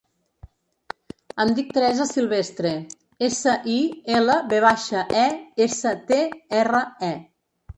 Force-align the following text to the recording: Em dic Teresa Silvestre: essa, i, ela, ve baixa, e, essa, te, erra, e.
Em 1.43 1.51
dic 1.59 1.67
Teresa 1.75 2.07
Silvestre: 2.11 2.71
essa, 3.27 3.53
i, 3.75 3.77
ela, 4.21 4.39
ve 4.55 4.63
baixa, 4.67 5.05
e, 5.25 5.29
essa, 5.69 5.93
te, 6.11 6.23
erra, 6.63 6.83
e. 7.11 7.15